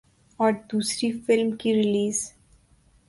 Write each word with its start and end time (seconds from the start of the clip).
اور 0.39 0.51
دوسری 0.71 1.11
فلم 1.25 1.51
کی 1.57 1.73
ریلیز 1.73 2.31